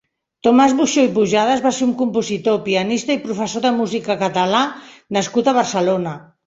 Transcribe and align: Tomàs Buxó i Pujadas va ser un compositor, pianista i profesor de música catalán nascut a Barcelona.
Tomàs 0.45 0.71
Buxó 0.79 1.03
i 1.07 1.11
Pujadas 1.17 1.61
va 1.67 1.73
ser 1.79 1.85
un 1.89 1.93
compositor, 2.01 2.59
pianista 2.65 3.19
i 3.19 3.23
profesor 3.29 3.67
de 3.69 3.77
música 3.79 4.21
catalán 4.27 4.77
nascut 5.19 5.55
a 5.55 5.57
Barcelona. 5.65 6.23